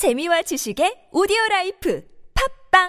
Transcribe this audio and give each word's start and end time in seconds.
재미와 0.00 0.40
지식의 0.40 1.10
오디오 1.12 1.36
라이프 1.50 2.02
팟빵! 2.32 2.88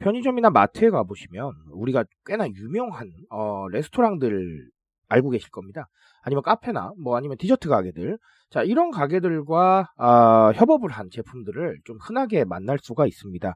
편의점이나 0.00 0.50
마트에 0.50 0.90
가보시면 0.90 1.52
우리가 1.70 2.02
꽤나 2.26 2.48
유명한 2.48 3.12
어, 3.30 3.68
레스토랑들 3.68 4.68
알고 5.14 5.30
계실 5.30 5.50
겁니다. 5.50 5.88
아니면 6.22 6.42
카페나 6.42 6.92
뭐 7.02 7.16
아니면 7.16 7.36
디저트 7.38 7.68
가게들 7.68 8.18
자 8.50 8.62
이런 8.62 8.90
가게들과 8.90 9.88
어, 9.96 10.52
협업을 10.54 10.90
한 10.90 11.08
제품들을 11.10 11.78
좀 11.84 11.98
흔하게 12.00 12.44
만날 12.44 12.78
수가 12.80 13.06
있습니다. 13.06 13.54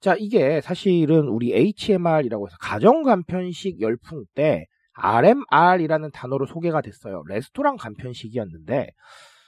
자 0.00 0.14
이게 0.18 0.60
사실은 0.60 1.28
우리 1.28 1.52
HMR이라고 1.54 2.46
해서 2.46 2.56
가정 2.60 3.02
간편식 3.02 3.80
열풍 3.80 4.24
때 4.34 4.66
RMR이라는 4.94 6.10
단어로 6.12 6.46
소개가 6.46 6.80
됐어요. 6.80 7.22
레스토랑 7.26 7.76
간편식이었는데 7.76 8.90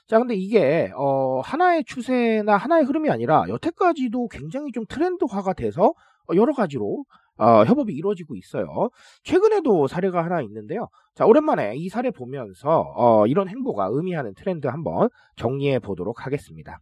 자, 0.09 0.19
근데 0.19 0.35
이게, 0.35 0.91
어, 0.97 1.41
하나의 1.41 1.85
추세나 1.85 2.57
하나의 2.57 2.85
흐름이 2.85 3.11
아니라 3.11 3.45
여태까지도 3.47 4.29
굉장히 4.29 4.73
좀 4.73 4.87
트렌드화가 4.89 5.53
돼서 5.53 5.93
여러 6.35 6.55
가지로 6.55 7.05
어, 7.39 7.65
협업이 7.65 7.95
이루어지고 7.95 8.37
있어요. 8.37 8.91
최근에도 9.23 9.87
사례가 9.87 10.25
하나 10.25 10.43
있는데요. 10.43 10.89
자, 11.15 11.25
오랜만에 11.25 11.77
이 11.77 11.89
사례 11.89 12.11
보면서 12.11 12.93
어, 12.97 13.27
이런 13.27 13.49
행보가 13.49 13.89
의미하는 13.93 14.35
트렌드 14.35 14.67
한번 14.67 15.09
정리해 15.37 15.79
보도록 15.79 16.27
하겠습니다. 16.27 16.79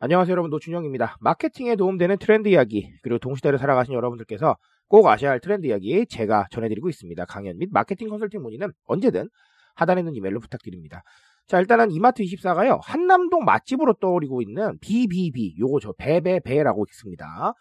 안녕하세요 0.00 0.32
여러분 0.32 0.50
노준영입니다. 0.50 1.18
마케팅에 1.20 1.76
도움되는 1.76 2.18
트렌드 2.18 2.48
이야기 2.48 2.92
그리고 3.02 3.20
동시대를 3.20 3.58
살아가신 3.58 3.94
여러분들께서 3.94 4.56
꼭 4.88 5.06
아셔야 5.06 5.30
할 5.30 5.38
트렌드 5.38 5.66
이야기 5.68 6.06
제가 6.06 6.48
전해드리고 6.50 6.88
있습니다. 6.88 7.24
강연 7.26 7.56
및 7.58 7.68
마케팅 7.70 8.08
컨설팅 8.08 8.42
문의는 8.42 8.72
언제든 8.86 9.28
하단에 9.76 10.00
있는 10.00 10.14
이메일로 10.16 10.40
부탁드립니다. 10.40 11.02
자, 11.46 11.58
일단은 11.60 11.90
이마트24가요. 11.90 12.80
한남동 12.82 13.44
맛집으로 13.44 13.94
떠오르고 13.94 14.42
있는 14.42 14.78
BBB. 14.80 15.56
요거 15.58 15.80
저 15.80 15.92
베베베라고 15.92 16.84
있습니다. 16.88 17.54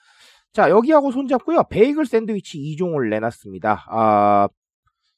자, 0.53 0.69
여기하고 0.69 1.11
손잡고요. 1.11 1.63
베이글 1.69 2.05
샌드위치 2.05 2.57
2종을 2.59 3.09
내놨습니다. 3.09 3.85
아, 3.87 4.49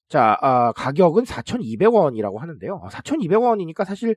자, 0.08 0.38
아, 0.42 0.72
가격은 0.74 1.24
4,200원이라고 1.24 2.38
하는데요. 2.38 2.82
4,200원이니까 2.92 3.82
아, 3.82 3.86
사실 3.86 4.16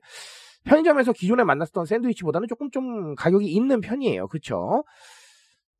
편의점에서 0.65 1.13
기존에 1.13 1.43
만났던 1.43 1.85
샌드위치보다는 1.85 2.47
조금 2.47 2.69
좀 2.69 3.15
가격이 3.15 3.47
있는 3.47 3.81
편이에요. 3.81 4.27
그쵸? 4.27 4.83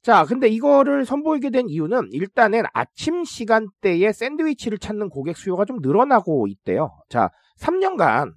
자, 0.01 0.23
근데 0.23 0.47
이거를 0.47 1.05
선보이게 1.05 1.49
된 1.49 1.67
이유는 1.69 2.09
일단은 2.11 2.63
아침 2.73 3.23
시간대에 3.23 4.11
샌드위치를 4.11 4.77
찾는 4.79 5.09
고객 5.09 5.37
수요가 5.37 5.65
좀 5.65 5.79
늘어나고 5.81 6.47
있대요. 6.47 6.97
자, 7.09 7.29
3년간 7.59 8.33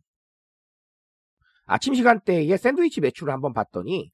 아침 1.66 1.94
시간대에 1.94 2.56
샌드위치 2.56 3.00
매출을 3.00 3.32
한번 3.32 3.52
봤더니 3.52 4.10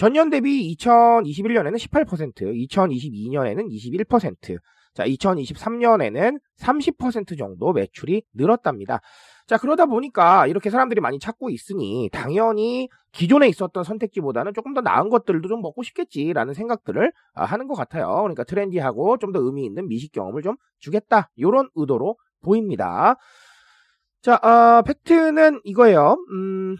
전년 0.00 0.30
대비 0.30 0.74
2021년에는 0.78 1.76
18%, 1.76 2.34
2022년에는 2.70 3.68
21%, 4.08 4.58
자, 4.94 5.04
2023년에는 5.04 6.40
30% 6.58 7.36
정도 7.36 7.74
매출이 7.74 8.22
늘었답니다. 8.32 9.02
자, 9.46 9.58
그러다 9.58 9.84
보니까 9.84 10.46
이렇게 10.46 10.70
사람들이 10.70 11.02
많이 11.02 11.18
찾고 11.18 11.50
있으니 11.50 12.08
당연히 12.14 12.88
기존에 13.12 13.46
있었던 13.48 13.84
선택지보다는 13.84 14.54
조금 14.54 14.72
더 14.72 14.80
나은 14.80 15.10
것들도 15.10 15.46
좀 15.46 15.60
먹고 15.60 15.82
싶겠지라는 15.82 16.54
생각들을 16.54 17.12
아, 17.34 17.44
하는 17.44 17.68
것 17.68 17.74
같아요. 17.74 18.06
그러니까 18.22 18.44
트렌디하고 18.44 19.18
좀 19.18 19.32
더 19.32 19.40
의미 19.40 19.66
있는 19.66 19.86
미식 19.86 20.12
경험을 20.12 20.40
좀 20.40 20.56
주겠다. 20.78 21.28
이런 21.36 21.68
의도로 21.74 22.16
보입니다. 22.40 23.16
자, 24.22 24.36
어, 24.36 24.80
팩트는 24.80 25.60
이거예요. 25.64 26.16
음, 26.32 26.76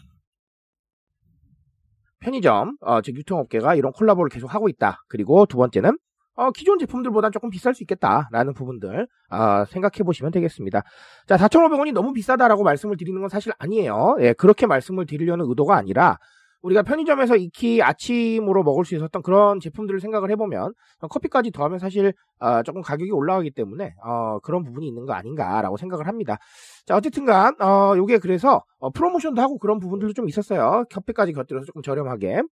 편의점, 2.20 2.76
어, 2.81 3.00
즉 3.03 3.16
유통업계가 3.16 3.75
이런 3.75 3.92
콜라보를 3.92 4.31
계속 4.31 4.54
하고 4.54 4.69
있다. 4.69 5.03
그리고 5.08 5.47
두 5.47 5.56
번째는 5.56 5.97
어, 6.36 6.50
기존 6.53 6.78
제품들보다 6.78 7.31
조금 7.31 7.50
비쌀 7.50 7.75
수 7.75 7.82
있겠다라는 7.82 8.54
부분들 8.54 9.06
어, 9.31 9.64
생각해 9.66 10.04
보시면 10.04 10.32
되겠습니다. 10.32 10.82
자, 11.26 11.36
4,500원이 11.36 11.92
너무 11.92 12.12
비싸다라고 12.12 12.62
말씀을 12.62 12.97
드리는 12.97 13.20
건 13.20 13.28
사실 13.28 13.53
아니에요. 13.58 14.16
예, 14.20 14.32
그렇게 14.32 14.66
말씀을 14.66 15.06
드리려는 15.06 15.44
의도가 15.48 15.76
아니라 15.76 16.19
우리가 16.62 16.82
편의점에서 16.82 17.37
익히 17.37 17.82
아침으로 17.82 18.62
먹을 18.62 18.84
수 18.84 18.94
있었던 18.94 19.22
그런 19.22 19.60
제품들을 19.60 20.00
생각을 20.00 20.31
해보면 20.32 20.75
커피까지 21.09 21.50
더하면 21.53 21.78
사실 21.78 22.12
어, 22.38 22.62
조금 22.62 22.82
가격이 22.82 23.10
올라가기 23.10 23.53
때문에 23.53 23.94
어, 24.04 24.38
그런 24.41 24.62
부분이 24.65 24.87
있는 24.87 25.06
거 25.06 25.12
아닌가라고 25.15 25.76
생각을 25.76 26.06
합니다. 26.06 26.38
자 26.87 26.97
어쨌든간 26.97 27.60
어, 27.60 27.94
요게 27.97 28.19
그래서 28.19 28.62
어, 28.78 28.91
프로모션도 28.91 29.41
하고 29.41 29.59
그런 29.59 29.78
부분들도 29.78 30.12
좀 30.15 30.28
있었어요. 30.28 30.84
커피까지 30.91 31.32
곁들여서 31.32 31.65
조금 31.66 31.82
저렴하게. 31.82 32.43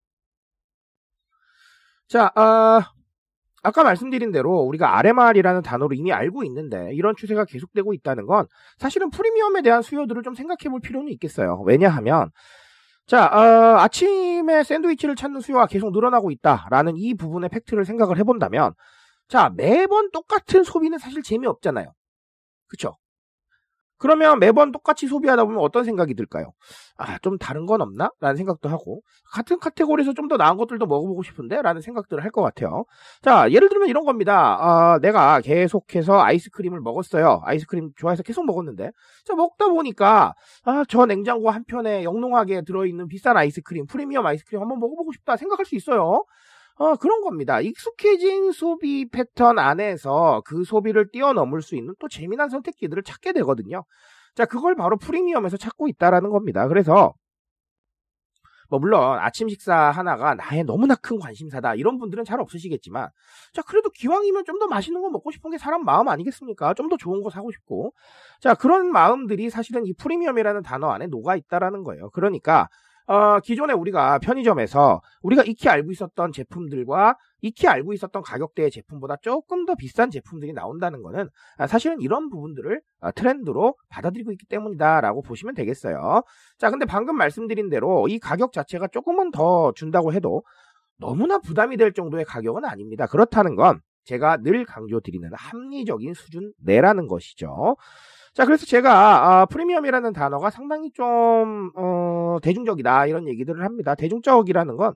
자 2.08 2.26
어, 2.34 2.80
아까 3.62 3.82
말씀드린 3.82 4.32
대로 4.32 4.60
우리가 4.60 4.96
RMR이라는 4.98 5.62
단어로 5.62 5.94
이미 5.94 6.12
알고 6.12 6.44
있는데 6.44 6.90
이런 6.94 7.14
추세가 7.16 7.44
계속되고 7.44 7.92
있다는 7.92 8.26
건 8.26 8.46
사실은 8.78 9.10
프리미엄에 9.10 9.62
대한 9.62 9.82
수요들을 9.82 10.22
좀 10.22 10.34
생각해 10.34 10.70
볼 10.70 10.80
필요는 10.80 11.08
있겠어요. 11.12 11.62
왜냐하면 11.66 12.30
자, 13.08 13.24
어, 13.26 13.78
아침에 13.78 14.62
샌드위치를 14.62 15.16
찾는 15.16 15.40
수요가 15.40 15.66
계속 15.66 15.92
늘어나고 15.92 16.30
있다라는 16.30 16.98
이 16.98 17.14
부분의 17.14 17.48
팩트를 17.48 17.86
생각을 17.86 18.18
해본다면 18.18 18.74
자, 19.28 19.50
매번 19.56 20.10
똑같은 20.10 20.62
소비는 20.62 20.98
사실 20.98 21.22
재미없잖아요. 21.22 21.92
그쵸? 22.68 22.98
그러면 23.98 24.38
매번 24.38 24.72
똑같이 24.72 25.06
소비하다 25.06 25.44
보면 25.44 25.60
어떤 25.60 25.84
생각이 25.84 26.14
들까요? 26.14 26.52
아, 26.96 27.18
좀 27.18 27.38
다른 27.38 27.66
건 27.66 27.80
없나? 27.80 28.10
라는 28.20 28.36
생각도 28.36 28.68
하고, 28.68 29.00
같은 29.32 29.58
카테고리에서 29.58 30.12
좀 30.14 30.28
더 30.28 30.36
나은 30.36 30.56
것들도 30.58 30.84
먹어보고 30.86 31.22
싶은데? 31.22 31.62
라는 31.62 31.80
생각들을 31.80 32.22
할 32.22 32.30
것 32.30 32.42
같아요. 32.42 32.84
자, 33.22 33.50
예를 33.50 33.70
들면 33.70 33.88
이런 33.88 34.04
겁니다. 34.04 34.58
아, 34.60 34.98
내가 35.00 35.40
계속해서 35.40 36.20
아이스크림을 36.20 36.80
먹었어요. 36.80 37.40
아이스크림 37.44 37.92
좋아해서 37.96 38.22
계속 38.22 38.44
먹었는데, 38.44 38.90
자, 39.24 39.34
먹다 39.34 39.68
보니까, 39.68 40.34
아, 40.64 40.84
저 40.88 41.06
냉장고 41.06 41.48
한편에 41.50 42.04
영롱하게 42.04 42.62
들어있는 42.62 43.08
비싼 43.08 43.36
아이스크림, 43.38 43.86
프리미엄 43.86 44.26
아이스크림 44.26 44.60
한번 44.60 44.78
먹어보고 44.80 45.12
싶다 45.12 45.36
생각할 45.38 45.64
수 45.64 45.74
있어요. 45.76 46.24
어, 46.78 46.94
그런 46.96 47.20
겁니다. 47.22 47.60
익숙해진 47.60 48.52
소비 48.52 49.08
패턴 49.10 49.58
안에서 49.58 50.42
그 50.44 50.62
소비를 50.64 51.10
뛰어넘을 51.10 51.60
수 51.62 51.74
있는 51.76 51.94
또 52.00 52.08
재미난 52.08 52.48
선택지들을 52.50 53.02
찾게 53.02 53.32
되거든요. 53.34 53.84
자, 54.36 54.44
그걸 54.46 54.76
바로 54.76 54.96
프리미엄에서 54.96 55.56
찾고 55.56 55.88
있다라는 55.88 56.30
겁니다. 56.30 56.68
그래서 56.68 57.14
뭐 58.70 58.78
물론 58.78 59.18
아침 59.18 59.48
식사 59.48 59.74
하나가 59.90 60.34
나의 60.34 60.64
너무나 60.64 60.94
큰 60.94 61.18
관심사다 61.18 61.74
이런 61.74 61.98
분들은 61.98 62.24
잘 62.24 62.38
없으시겠지만 62.40 63.08
자 63.54 63.62
그래도 63.62 63.88
기왕이면 63.90 64.44
좀 64.44 64.58
더 64.58 64.66
맛있는 64.66 65.00
거 65.00 65.08
먹고 65.10 65.30
싶은 65.30 65.50
게 65.52 65.56
사람 65.58 65.84
마음 65.84 66.08
아니겠습니까? 66.08 66.74
좀 66.74 66.88
더 66.90 66.96
좋은 66.98 67.22
거 67.22 67.30
사고 67.30 67.50
싶고 67.52 67.92
자 68.40 68.54
그런 68.54 68.90
마음들이 68.92 69.48
사실은 69.50 69.86
이 69.86 69.94
프리미엄이라는 69.94 70.62
단어 70.62 70.88
안에 70.90 71.06
녹아 71.06 71.36
있다라는 71.36 71.82
거예요. 71.84 72.10
그러니까 72.10 72.68
어, 73.08 73.40
기존에 73.40 73.72
우리가 73.72 74.18
편의점에서 74.18 75.00
우리가 75.22 75.42
익히 75.44 75.70
알고 75.70 75.90
있었던 75.92 76.30
제품들과 76.30 77.16
익히 77.40 77.66
알고 77.66 77.94
있었던 77.94 78.22
가격대의 78.22 78.70
제품보다 78.70 79.16
조금 79.22 79.64
더 79.64 79.74
비싼 79.74 80.10
제품들이 80.10 80.52
나온다는 80.52 81.02
것은 81.02 81.30
아, 81.56 81.66
사실은 81.66 82.02
이런 82.02 82.28
부분들을 82.28 82.82
아, 83.00 83.10
트렌드로 83.10 83.76
받아들이고 83.88 84.30
있기 84.32 84.44
때문이다라고 84.44 85.22
보시면 85.22 85.54
되겠어요. 85.54 86.22
자, 86.58 86.68
근데 86.68 86.84
방금 86.84 87.16
말씀드린 87.16 87.70
대로 87.70 88.08
이 88.08 88.18
가격 88.18 88.52
자체가 88.52 88.88
조금은 88.88 89.30
더 89.30 89.72
준다고 89.72 90.12
해도 90.12 90.42
너무나 90.98 91.38
부담이 91.38 91.78
될 91.78 91.94
정도의 91.94 92.26
가격은 92.26 92.66
아닙니다. 92.66 93.06
그렇다는 93.06 93.56
건 93.56 93.80
제가 94.04 94.36
늘 94.42 94.66
강조드리는 94.66 95.30
합리적인 95.32 96.12
수준 96.12 96.52
내라는 96.62 97.06
것이죠. 97.06 97.76
자, 98.34 98.44
그래서 98.44 98.66
제가 98.66 99.40
아, 99.42 99.46
프리미엄이라는 99.46 100.12
단어가 100.12 100.50
상당히 100.50 100.90
좀 100.92 101.70
어, 101.76 102.38
대중적이다 102.42 103.06
이런 103.06 103.28
얘기들을 103.28 103.64
합니다. 103.64 103.94
대중적이라는 103.94 104.76
건 104.76 104.94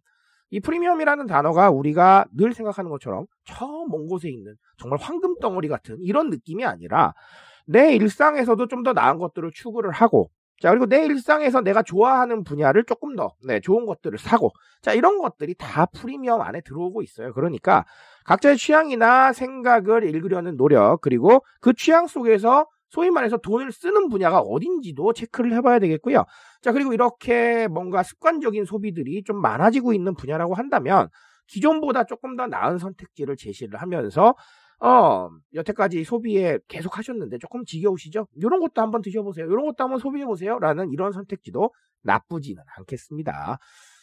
이 0.53 0.61
프리미엄이라는 0.61 1.27
단어가 1.27 1.71
우리가 1.71 2.27
늘 2.37 2.53
생각하는 2.53 2.91
것처럼 2.91 3.25
저먼 3.47 4.07
곳에 4.07 4.29
있는 4.29 4.55
정말 4.77 4.99
황금 5.01 5.37
덩어리 5.41 5.67
같은 5.67 5.97
이런 6.03 6.29
느낌이 6.31 6.65
아니라 6.65 7.15
내 7.67 7.95
일상에서도 7.95 8.69
좀 8.69 8.83
더 8.83 8.93
나은 8.93 9.17
것들을 9.19 9.51
추구를 9.55 9.93
하고 9.93 10.31
자, 10.61 10.71
그리고 10.71 10.87
내 10.87 11.05
일상에서 11.07 11.63
내가 11.63 11.83
좋아하는 11.83 12.45
분야를 12.45 12.85
조금 12.85 13.17
더, 13.17 13.33
네, 13.45 13.59
좋은 13.61 13.85
것들을 13.85 14.17
사고, 14.19 14.53
자, 14.81 14.93
이런 14.93 15.19
것들이 15.19 15.55
다 15.59 15.87
프리미엄 15.87 16.41
안에 16.41 16.61
들어오고 16.61 17.03
있어요. 17.03 17.33
그러니까, 17.33 17.85
각자의 18.27 18.57
취향이나 18.59 19.33
생각을 19.33 20.05
읽으려는 20.05 20.57
노력, 20.57 21.01
그리고 21.01 21.43
그 21.61 21.73
취향 21.75 22.07
속에서 22.07 22.67
소위 22.93 23.11
말해서 23.11 23.39
돈을 23.39 23.73
쓰는 23.73 24.11
분야가 24.11 24.41
어딘지도 24.41 25.15
체크를 25.15 25.55
해봐야 25.55 25.79
되겠고요. 25.79 26.25
자, 26.61 26.73
그리고 26.73 26.93
이렇게 26.93 27.67
뭔가 27.69 28.03
습관적인 28.03 28.67
소비들이 28.67 29.25
좀 29.25 29.41
많아지고 29.41 29.95
있는 29.95 30.15
분야라고 30.15 30.55
한다면 30.55 31.09
기존보다 31.47 32.05
조금 32.05 32.37
더 32.37 32.47
나은 32.47 32.77
선택지를 32.79 33.37
제시를 33.37 33.81
하면서 33.81 34.35
어, 34.79 35.31
여태까지 35.55 36.05
소비에 36.05 36.59
계속 36.69 36.99
하셨는데 36.99 37.39
조금 37.39 37.65
지겨우시죠? 37.65 38.27
이런 38.37 38.61
것도 38.61 38.83
한번 38.83 39.01
드셔보세요. 39.01 39.47
이런 39.47 39.65
것도 39.65 39.85
한번 39.85 39.99
소비해보세요. 39.99 40.59
라는 40.59 40.91
이런 40.91 41.13
선택지도 41.13 41.73
나쁘지는 42.03 42.63
않겠습니다. 42.77 43.59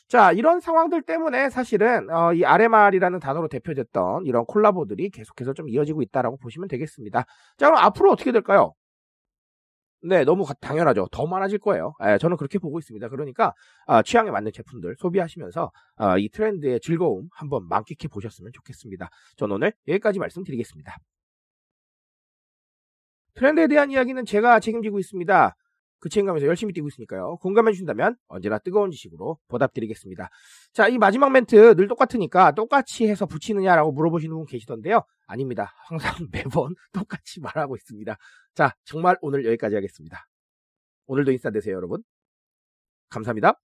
자, 0.08 0.32
이런 0.32 0.60
상황들 0.60 1.04
때문에 1.04 1.52
사실은 1.52 2.10
어, 2.10 2.34
이 2.34 2.44
RMR이라는 2.44 3.20
단어로 3.20 3.50
대표됐던 3.50 4.26
이런 4.26 4.46
콜라보들이 4.46 5.12
계속해서 5.12 5.54
좀 5.54 5.70
이어지고 5.70 6.02
있다라고 6.02 6.38
보시면 6.38 6.68
되겠습니다. 6.68 7.26
자, 7.58 7.68
그럼 7.68 7.84
앞으로 7.84 8.14
어떻게 8.14 8.32
될까요? 8.32 8.74
네, 10.02 10.24
너무 10.24 10.46
당연하죠. 10.62 11.08
더 11.12 11.26
많아질 11.28 11.60
거예요. 11.60 11.94
예, 12.06 12.18
저는 12.18 12.38
그렇게 12.38 12.58
보고 12.58 12.80
있습니다. 12.80 13.10
그러니까 13.10 13.54
아, 13.86 14.02
취향에 14.02 14.32
맞는 14.32 14.52
제품들 14.54 14.96
소비하시면서 14.98 15.72
아, 15.98 16.18
이 16.18 16.30
트렌드의 16.30 16.80
즐거움 16.80 17.28
한번 17.32 17.68
만끽해 17.68 18.08
보셨으면 18.10 18.52
좋겠습니다. 18.54 19.10
저는 19.36 19.56
오늘 19.56 19.74
여기까지 19.88 20.20
말씀드리겠습니다. 20.20 20.98
트렌드에 23.36 23.68
대한 23.68 23.92
이야기는 23.92 24.26
제가 24.26 24.60
책임지고 24.60 25.00
있습니다. 25.00 25.56
그 26.00 26.10
책임감에서 26.10 26.46
열심히 26.46 26.74
뛰고 26.74 26.88
있으니까요. 26.88 27.38
공감해 27.38 27.72
주신다면 27.72 28.16
언제나 28.28 28.58
뜨거운 28.58 28.92
지식으로 28.92 29.38
보답드리겠습니다. 29.48 30.30
자, 30.74 30.88
이 30.88 30.98
마지막 30.98 31.32
멘트 31.32 31.76
늘 31.76 31.88
똑같으니까 31.88 32.52
똑같이 32.52 33.08
해서 33.08 33.26
붙이느냐라고 33.26 33.92
물어보시는 33.92 34.36
분 34.36 34.46
계시던데요. 34.46 35.04
아닙니다. 35.28 35.74
항상 35.88 36.12
매번 36.32 36.76
똑같이 36.92 37.40
말하고 37.42 37.76
있습니다. 37.76 38.18
자, 38.56 38.74
정말 38.86 39.18
오늘 39.22 39.46
여기까지 39.46 39.76
하겠습니다. 39.76 40.26
오늘도 41.08 41.32
인싸 41.32 41.50
되세요, 41.52 41.76
여러분. 41.76 42.04
감사합니다. 43.10 43.69